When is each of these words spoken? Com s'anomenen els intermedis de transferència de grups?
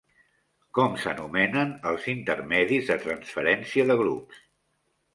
Com 0.79 0.95
s'anomenen 1.03 1.77
els 1.91 2.09
intermedis 2.15 2.91
de 2.91 3.01
transferència 3.07 3.89
de 3.93 4.03
grups? 4.05 4.45